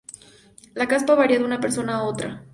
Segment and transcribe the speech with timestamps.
[0.73, 2.47] La caspa varía de una persona a otra.